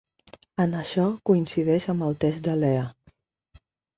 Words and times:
En 0.63 0.71
això 0.79 1.03
coincideix 1.29 1.85
amb 1.93 2.07
el 2.07 2.17
test 2.25 2.43
de 2.47 2.57
Lea. 2.63 2.87